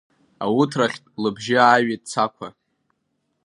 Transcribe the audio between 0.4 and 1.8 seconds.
Ауҭрахьтә лыбжьы